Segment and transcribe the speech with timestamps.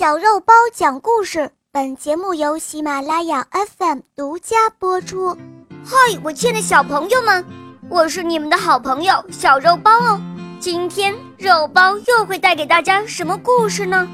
[0.00, 3.46] 小肉包讲故事，本节目由喜马拉雅
[3.76, 5.36] FM 独家播出。
[5.84, 7.44] 嗨，我亲爱的小朋友们，
[7.90, 10.18] 我是你们的好朋友小肉包哦。
[10.58, 14.08] 今天肉包又会带给大家什么故事呢？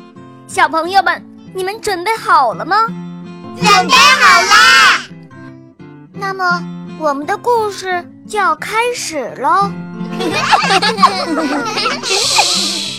[0.49, 2.89] 小朋友们，你们准备好了吗？
[3.57, 5.07] 准备好啦！
[6.13, 6.65] 那么，
[6.99, 9.71] 我们的故事就要开始喽。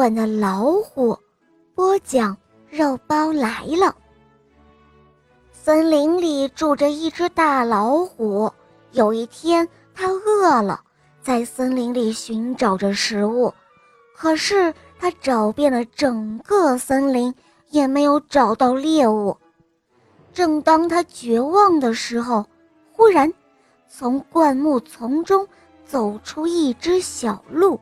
[0.00, 1.18] 愚蠢的老虎，
[1.74, 2.34] 播讲
[2.70, 3.94] 肉包来了。
[5.52, 8.50] 森林里住着一只大老虎。
[8.92, 10.80] 有一天，它饿了，
[11.20, 13.52] 在森林里寻找着食物，
[14.16, 17.34] 可是它找遍了整个森林，
[17.68, 19.36] 也没有找到猎物。
[20.32, 22.46] 正当他绝望的时候，
[22.90, 23.30] 忽然，
[23.86, 25.46] 从灌木丛中
[25.84, 27.78] 走出一只小鹿。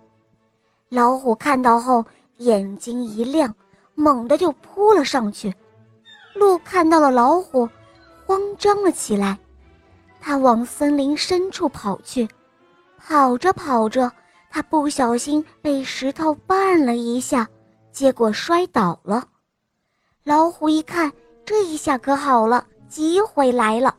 [0.89, 2.05] 老虎看到后，
[2.39, 3.55] 眼睛一亮，
[3.95, 5.55] 猛地就扑了上去。
[6.35, 7.69] 鹿看到了老虎，
[8.27, 9.39] 慌张了起来。
[10.21, 12.29] 它往森林深处跑去，
[12.97, 14.11] 跑着跑着，
[14.51, 17.49] 它不小心被石头绊了一下，
[17.93, 19.27] 结果摔倒了。
[20.25, 21.13] 老虎一看。
[21.45, 23.95] 这一下可好了，机会来了，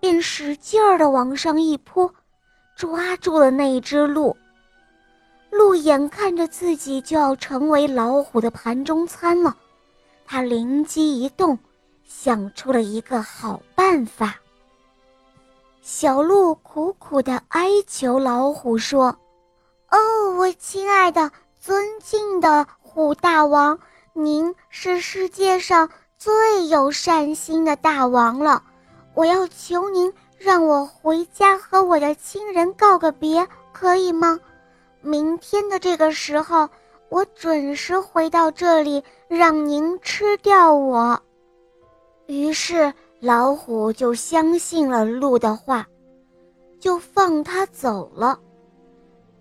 [0.00, 2.10] 便使劲儿地往上一扑，
[2.74, 4.34] 抓住了那只鹿。
[5.52, 9.54] 鹿眼看着自己就要成为老虎的盘中餐了，
[10.24, 11.58] 他灵机一动，
[12.04, 14.34] 想出了一个好办法。
[15.82, 19.14] 小鹿苦苦地哀求老虎说
[19.92, 19.98] ：“哦，
[20.38, 21.30] 我亲爱的、
[21.60, 23.78] 尊敬的虎大王，
[24.14, 25.88] 您是世界上……”
[26.22, 28.62] 最有善心的大王了，
[29.12, 34.38] 我要求您让我回家和我的亲人告个别，可以吗？
[35.02, 36.68] 明天的这个时候，
[37.08, 41.20] 我准时回到这里，让您吃掉我。
[42.26, 45.86] 于是老虎就相信了鹿的话，
[46.80, 48.38] 就放他走了。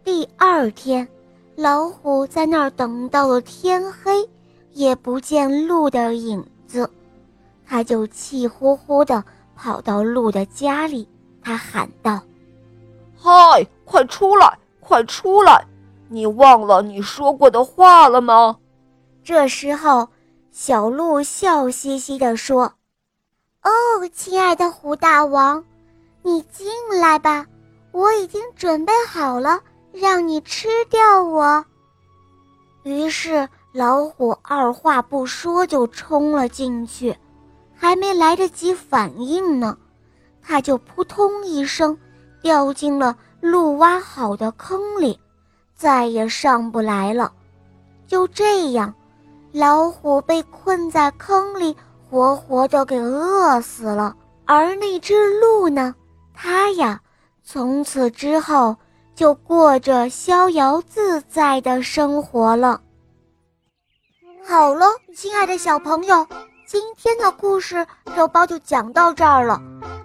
[0.03, 1.07] 第二天，
[1.55, 4.27] 老虎在那儿等到了天黑，
[4.71, 6.43] 也不见鹿的影。
[6.65, 6.89] 子，
[7.65, 9.23] 他就气呼呼地
[9.55, 11.07] 跑到鹿的家里，
[11.41, 12.21] 他喊道
[13.15, 15.65] ：“嗨，快出来，快出来！
[16.09, 18.57] 你忘了你说过的话了吗？”
[19.23, 20.09] 这时候，
[20.51, 22.73] 小鹿笑嘻嘻地说
[23.63, 23.71] ：“哦，
[24.13, 25.63] 亲爱的虎大王，
[26.23, 26.67] 你进
[26.99, 27.45] 来吧，
[27.93, 29.61] 我已经准备好了，
[29.93, 31.63] 让你吃掉我。”
[32.83, 33.47] 于是。
[33.73, 37.15] 老虎二话不说就冲了进去，
[37.73, 39.77] 还没来得及反应呢，
[40.41, 41.97] 它就扑通一声
[42.41, 45.19] 掉进了鹿挖好的坑里，
[45.75, 47.33] 再也上不来了。
[48.07, 48.93] 就这样，
[49.51, 51.75] 老虎被困在坑里，
[52.09, 54.15] 活活的给饿死了。
[54.45, 55.95] 而那只鹿呢，
[56.33, 57.01] 它呀，
[57.43, 58.75] 从此之后
[59.15, 62.81] 就过着逍遥自在的生活了。
[64.45, 64.85] 好了，
[65.15, 66.27] 亲爱的小朋友，
[66.67, 67.85] 今天的故事
[68.15, 69.61] 肉包就讲到这儿了。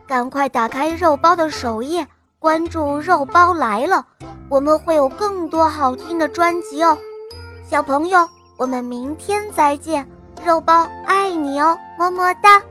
[0.06, 2.06] 赶快打开肉包的首页，
[2.38, 4.06] 关注“肉包来了”，
[4.48, 6.96] 我们会有更多好听的专辑哦。
[7.68, 10.06] 小朋友，我们明天再见，
[10.44, 12.62] 肉包爱你哦，么么哒。